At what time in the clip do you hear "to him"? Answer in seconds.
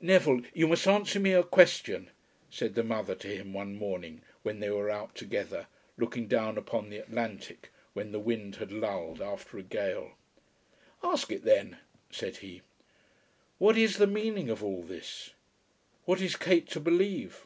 3.16-3.52